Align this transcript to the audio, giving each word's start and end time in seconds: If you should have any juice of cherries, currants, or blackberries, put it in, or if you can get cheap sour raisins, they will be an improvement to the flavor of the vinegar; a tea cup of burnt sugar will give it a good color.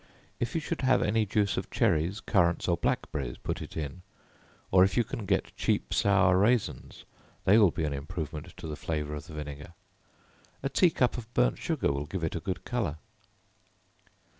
If 0.39 0.55
you 0.55 0.61
should 0.61 0.81
have 0.81 1.03
any 1.03 1.27
juice 1.27 1.57
of 1.57 1.69
cherries, 1.69 2.21
currants, 2.21 2.67
or 2.67 2.75
blackberries, 2.75 3.37
put 3.37 3.61
it 3.61 3.77
in, 3.77 4.01
or 4.71 4.83
if 4.83 4.97
you 4.97 5.03
can 5.03 5.27
get 5.27 5.55
cheap 5.55 5.93
sour 5.93 6.39
raisins, 6.39 7.05
they 7.45 7.59
will 7.59 7.69
be 7.69 7.83
an 7.83 7.93
improvement 7.93 8.57
to 8.57 8.65
the 8.65 8.75
flavor 8.75 9.13
of 9.13 9.27
the 9.27 9.35
vinegar; 9.35 9.73
a 10.63 10.69
tea 10.69 10.89
cup 10.89 11.19
of 11.19 11.31
burnt 11.35 11.59
sugar 11.59 11.93
will 11.93 12.07
give 12.07 12.23
it 12.23 12.33
a 12.35 12.39
good 12.39 12.65
color. 12.65 12.97